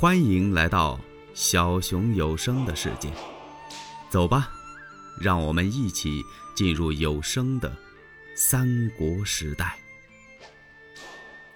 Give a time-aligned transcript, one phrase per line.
[0.00, 0.98] 欢迎来到
[1.34, 3.12] 小熊有声的世界，
[4.08, 4.50] 走吧，
[5.20, 6.22] 让我们一起
[6.54, 7.70] 进入有声的
[8.34, 9.78] 三国时代。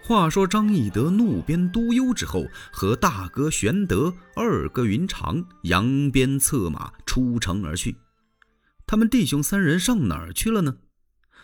[0.00, 7.96] 话说张翼德怒鞭督邮之后，和大哥玄德、二哥云长扬鞭策马出城而去。
[8.86, 10.76] 他们弟兄三人上哪儿去了呢？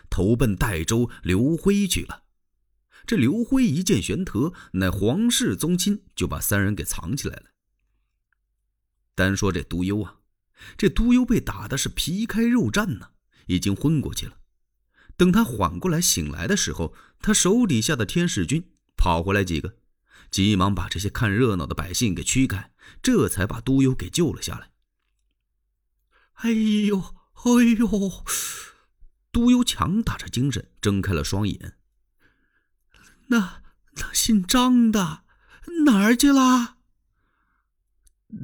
[0.09, 2.21] 投奔代州刘辉去了。
[3.05, 7.51] 这刘辉一见玄德乃皇室宗亲，就把三人给藏起来了。
[9.13, 10.17] 单说这督邮啊，
[10.77, 13.11] 这督邮被打的是皮开肉绽呢，
[13.47, 14.37] 已经昏过去了。
[15.17, 19.77] 等他缓过来醒来的时候，他手底下的天使军跑回来几个，
[20.29, 24.71] 急忙把这些看热闹的百姓给驱开，这才把督邮给救了下来。
[26.33, 26.99] 哎呦，
[27.33, 28.23] 哎呦！
[29.31, 31.77] 督邮强打着精神，睁开了双眼。
[33.27, 35.23] 那那姓张的
[35.85, 36.77] 哪儿去了？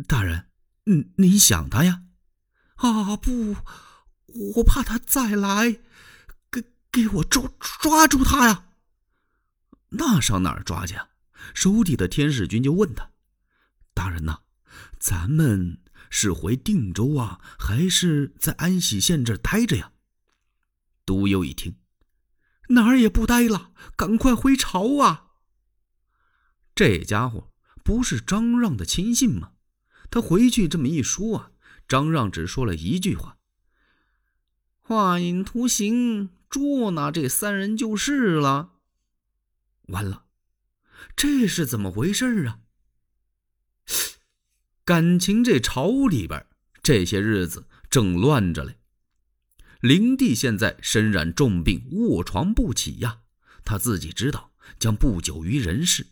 [0.08, 0.50] 大人，
[0.86, 2.04] 您您想他呀？
[2.76, 3.58] 啊不，
[4.56, 5.80] 我怕他再来，
[6.50, 7.44] 给给我抓
[7.82, 8.70] 抓住他呀！
[9.90, 11.10] 那上哪儿抓去啊？
[11.54, 13.12] 手底的天使军就问他
[13.94, 14.42] ：“大人呐，
[15.00, 19.92] 咱们是回定州啊，还是在安喜县这儿待着呀？”
[21.06, 21.76] 督邮一听。
[22.70, 25.28] 哪儿也不待了，赶快回朝啊！
[26.74, 27.52] 这家伙
[27.84, 29.52] 不是张让的亲信吗？
[30.10, 31.52] 他回去这么一说啊，
[31.88, 33.38] 张让只说了一句话
[34.82, 38.74] ：“画影图形，捉拿这三人就是了。”
[39.88, 40.26] 完了，
[41.16, 42.60] 这是怎么回事啊？
[44.84, 46.46] 感情这朝里边
[46.82, 48.81] 这些日子正乱着嘞。
[49.82, 53.22] 灵帝现在身染重病，卧床不起呀。
[53.66, 56.08] 他自己知道将不久于人世，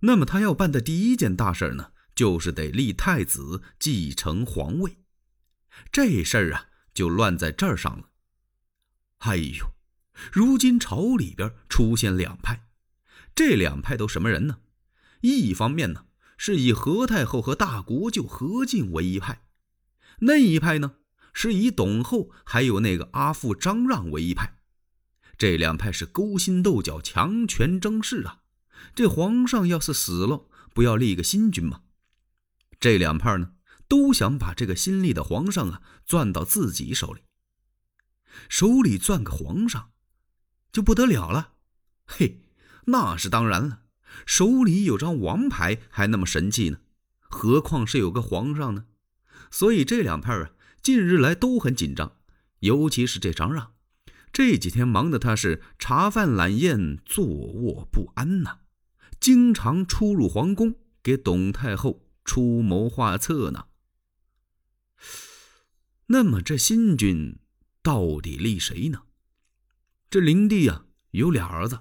[0.00, 4.96] 那么他要办的第一件大事呢，就是得立太子继承皇位。
[5.90, 8.08] 这事儿啊，就乱在这儿上了。
[9.18, 9.74] 哎呦，
[10.32, 12.66] 如今朝里边出现两派，
[13.34, 14.60] 这两派都什么人呢？
[15.20, 16.06] 一方面呢，
[16.38, 19.44] 是以何太后和大国舅何进为一派，
[20.20, 20.94] 那一派呢？
[21.32, 24.58] 是以董后还有那个阿父张让为一派，
[25.38, 28.40] 这两派是勾心斗角、强权争势啊！
[28.94, 31.82] 这皇上要是死了，不要立个新君吗？
[32.78, 33.52] 这两派呢，
[33.88, 37.22] 都想把这个新立的皇上啊攥到自己手里。
[38.48, 39.90] 手里攥个皇上，
[40.70, 41.54] 就不得了了。
[42.04, 42.42] 嘿，
[42.86, 43.82] 那是当然了，
[44.26, 46.80] 手里有张王牌还那么神气呢，
[47.20, 48.86] 何况是有个皇上呢？
[49.50, 50.50] 所以这两派啊。
[50.82, 52.16] 近日来都很紧张，
[52.58, 53.74] 尤其是这张让，
[54.32, 58.58] 这几天忙得他是茶饭懒宴，坐卧不安呐，
[59.20, 63.66] 经常出入皇宫给董太后出谋划策呢。
[66.06, 67.38] 那么这新君
[67.80, 69.02] 到底立谁呢？
[70.10, 71.78] 这灵帝呀有俩儿子，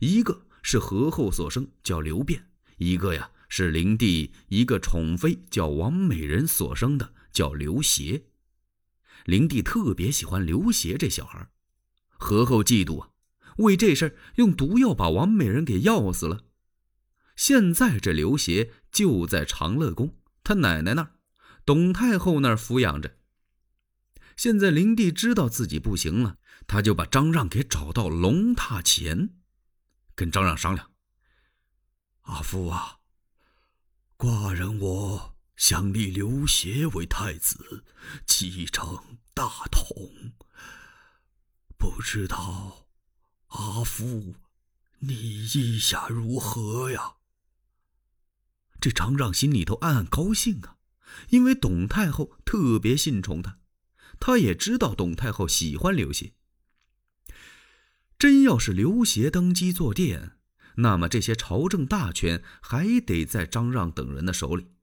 [0.00, 2.42] 一个是何后所生，叫刘辩；
[2.76, 8.22] 一个呀是灵帝一个宠妃，叫王美人所生的，叫刘协。
[9.24, 11.48] 灵帝特别喜欢刘协这小孩，
[12.08, 13.10] 何后嫉妒啊，
[13.58, 16.44] 为这事用毒药把王美人给药死了。
[17.36, 21.12] 现在这刘协就在长乐宫，他奶奶那儿，
[21.64, 23.16] 董太后那儿抚养着。
[24.36, 29.30] 现在灵帝知道自己不行了，他就把张让给找到龙榻前，
[30.14, 30.90] 跟张让商量
[32.22, 32.98] ：“阿父啊，
[34.16, 37.84] 寡人我。”想立刘协为太子，
[38.26, 40.32] 继承大统。
[41.78, 42.86] 不知道
[43.48, 44.34] 阿父，
[45.00, 47.14] 你意下如何呀？
[48.80, 50.76] 这张让心里头暗暗高兴啊，
[51.28, 53.58] 因为董太后特别信宠他，
[54.18, 56.32] 他也知道董太后喜欢刘协。
[58.18, 60.36] 真要是刘协登基坐殿，
[60.76, 64.73] 那么这些朝政大权还得在张让等人的手里。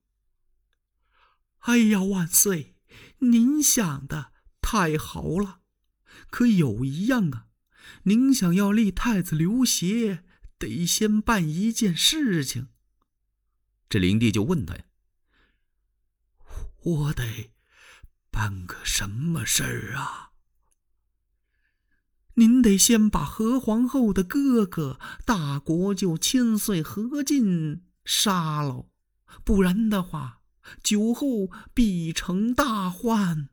[1.62, 2.74] 哎呀，万岁！
[3.18, 5.60] 您想的太好了，
[6.28, 7.46] 可有一样啊，
[8.04, 10.24] 您想要立太子刘协，
[10.58, 12.68] 得先办一件事情。
[13.88, 14.84] 这灵帝就问他呀
[16.82, 17.52] ：“我得
[18.32, 20.30] 办个什么事儿啊？”
[22.34, 28.88] 您得先把何皇后的哥哥大国舅千岁何进杀了，
[29.44, 30.41] 不然的话。
[30.82, 33.48] 酒后必成大患。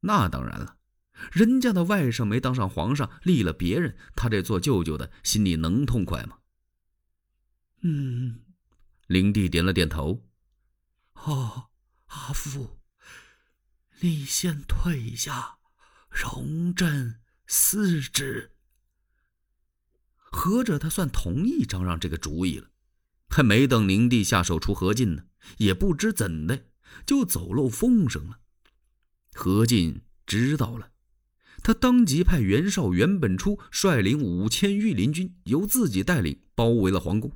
[0.00, 0.78] 那当然了，
[1.32, 6.38] 人家的外甥没当上皇上，立了别人，他这做舅舅的心里能痛快吗？
[7.82, 8.40] 嗯，
[9.06, 10.28] 灵帝点了点头。
[11.14, 11.70] 哦，
[12.06, 12.78] 阿父，
[14.00, 15.58] 你先退下，
[16.10, 18.52] 容朕思之。
[20.16, 22.70] 合着他算同意张让这个主意了。
[23.28, 25.24] 还没等灵帝下手除何进呢，
[25.58, 26.66] 也不知怎的
[27.04, 28.38] 就走漏风声了。
[29.34, 30.90] 何进知道了，
[31.62, 37.32] 他当即派袁绍、袁本初率领五千御林军，由自己带领包围了皇宫。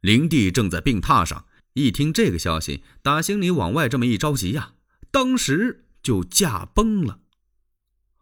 [0.00, 4.74] 灵帝正在病榻上，一听这个消息，打心里往外这么一着急呀，
[5.10, 7.20] 当时就驾崩了。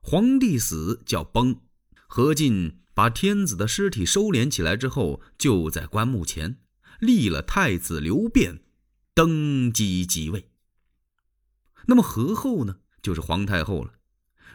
[0.00, 1.60] 皇帝死叫崩，
[2.08, 2.80] 何进。
[2.98, 6.58] 把天子的尸体收敛起来之后，就在棺木前
[6.98, 8.64] 立了太子刘辩
[9.14, 10.50] 登基即位。
[11.86, 12.78] 那么何后呢？
[13.00, 13.94] 就是皇太后了。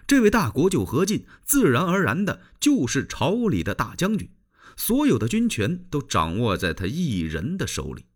[0.06, 4.30] 这位大国舅何进，自然而然的就是朝里的大将军，
[4.76, 8.08] 所有的军权都掌握在他一人的手里。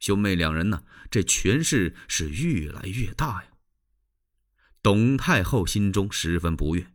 [0.00, 3.50] 兄妹两人呢，这权势是越来越大呀。
[4.82, 6.92] 董太后心中十分不悦。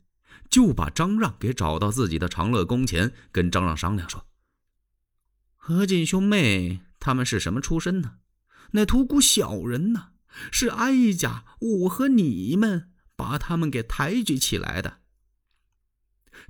[0.49, 4.25] 就把张让给找到自己的长乐宫前，跟张让商量说
[5.55, 8.15] ：“何进兄妹他们是什么出身呢？
[8.71, 10.09] 那屠沽小人呢？
[10.51, 14.99] 是哀家我和你们把他们给抬举起来的，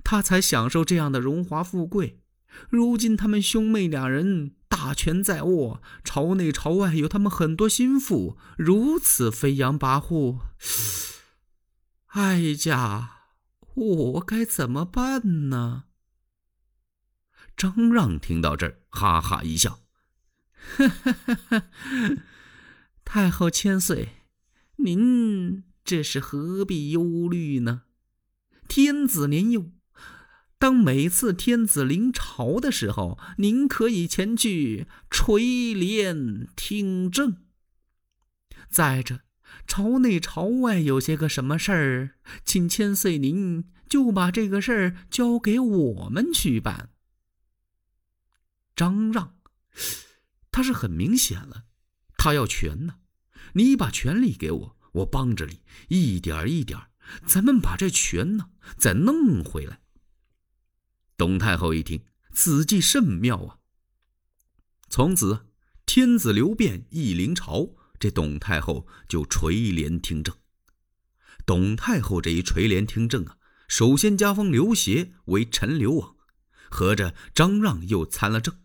[0.02, 2.20] 他才享受这样的荣华富贵。
[2.68, 10.40] 如今他们兄妹两人大权在握，朝内朝外有他们很多心腹，如此飞扬跋扈，
[12.08, 13.12] 哀家。”
[13.76, 15.84] 我该怎么办呢？
[17.56, 19.80] 张让听到这儿，哈哈一笑
[20.76, 21.68] ：“哈哈哈哈
[23.04, 24.24] 太后千岁，
[24.76, 27.82] 您这是何必忧虑呢？
[28.66, 29.70] 天子年幼，
[30.58, 37.44] 当每次天子临朝的时候，您可以前去垂帘听政。
[38.68, 39.20] 再者，
[39.66, 46.90] 朝内朝外有些个什么事儿，请千岁您就把这个事儿交给我们去办。
[48.74, 49.36] 张让，
[50.50, 51.64] 他是很明显了，
[52.18, 52.96] 他要权呢。
[53.54, 56.78] 你把权力给我，我帮着你，一点一点，
[57.26, 59.80] 咱们把这权呢再弄回来。
[61.16, 63.58] 董太后一听，此计甚妙啊！
[64.90, 65.46] 从此，
[65.86, 67.70] 天子刘辩一临朝。
[67.98, 70.36] 这董太后就垂帘听政。
[71.44, 73.36] 董太后这一垂帘听政啊，
[73.68, 76.16] 首先加封刘协为陈留王，
[76.68, 78.58] 合着张让又参了政。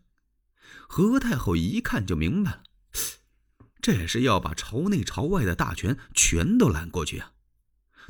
[0.88, 2.64] 何太后一看就明白了，
[3.82, 7.34] 这是要把朝内朝外的大权全都揽过去啊！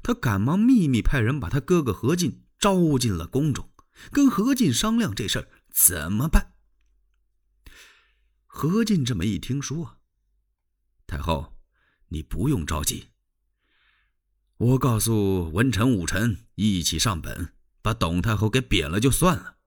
[0.01, 3.69] 她赶忙秘密派人把他哥哥何进招进了宫中，
[4.12, 6.53] 跟何进商量这事儿怎么办。
[8.47, 10.00] 何进这么一听说。
[11.11, 11.57] 太后，
[12.07, 13.09] 你不用着急。
[14.55, 19.57] 我告诉文臣武臣一起上本，把董太后给贬了就算了。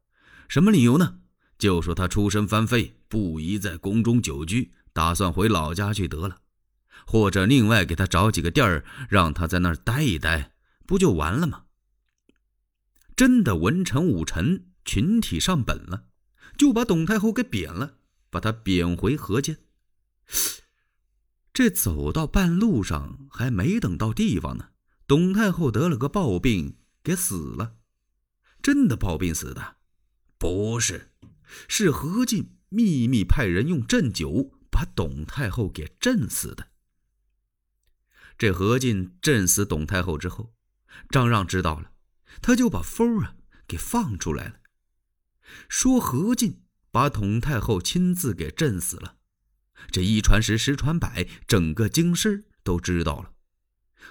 [0.49, 1.19] 什么理由呢？
[1.59, 6.39] 就说她出身藩妃，不宜在宫中久居，打算回老家去得了。
[7.07, 10.55] 或者另外给她找几个地儿，让她在那儿待一待，
[10.87, 11.65] 不就完了吗？
[13.15, 16.07] 真的文臣武臣群体上本了，
[16.57, 17.99] 就把董太后给贬了，
[18.31, 19.59] 把她贬回河间。
[21.55, 24.71] 这走到半路上，还没等到地方呢，
[25.07, 27.77] 董太后得了个暴病，给死了。
[28.61, 29.77] 真的暴病死的？
[30.37, 31.13] 不是，
[31.69, 36.71] 是何进秘密派人用鸩酒把董太后给震死的。
[38.37, 40.53] 这何进震死董太后之后，
[41.09, 41.93] 张让知道了，
[42.43, 43.37] 他就把风啊
[43.69, 44.55] 给放出来了，
[45.69, 49.19] 说何进把董太后亲自给震死了。
[49.91, 53.31] 这一传十，十传百，整个京师都知道了。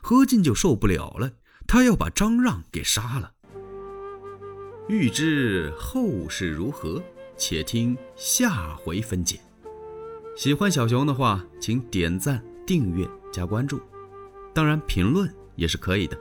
[0.02, 1.34] 何进就受不了了，
[1.68, 3.34] 他要把张让给杀了。
[4.90, 7.02] 欲知后事如何，
[7.38, 9.40] 且听下回分解。
[10.36, 13.80] 喜欢小熊的话，请点赞、订阅、加关注，
[14.54, 16.18] 当然评论也是可以的。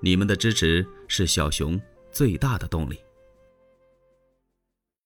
[0.00, 1.80] 你们的支持是小熊
[2.12, 2.98] 最大的动力。